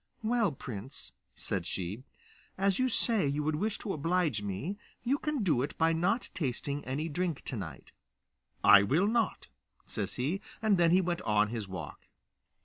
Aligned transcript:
'Well, 0.23 0.51
prince,' 0.51 1.11
said 1.35 1.67
she, 1.67 2.01
'as 2.57 2.79
you 2.79 2.89
say 2.89 3.27
you 3.27 3.43
would 3.43 3.53
wish 3.57 3.77
to 3.77 3.93
oblige 3.93 4.41
me, 4.41 4.79
you 5.03 5.19
can 5.19 5.43
do 5.43 5.61
it 5.61 5.77
by 5.77 5.93
not 5.93 6.31
tasting 6.33 6.83
any 6.85 7.07
drink 7.07 7.43
to 7.45 7.55
night.' 7.55 7.91
'I 8.63 8.81
will 8.81 9.05
not,' 9.07 9.49
says 9.85 10.15
he, 10.15 10.41
and 10.59 10.79
then 10.79 10.89
he 10.89 11.01
went 11.01 11.21
on 11.21 11.49
his 11.49 11.67
walk. 11.67 12.07